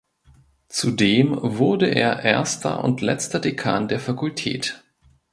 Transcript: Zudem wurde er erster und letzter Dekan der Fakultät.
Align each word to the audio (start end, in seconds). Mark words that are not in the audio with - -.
Zudem 0.67 1.37
wurde 1.39 1.85
er 1.85 2.21
erster 2.21 2.83
und 2.83 3.01
letzter 3.01 3.39
Dekan 3.39 3.87
der 3.87 3.99
Fakultät. 3.99 4.83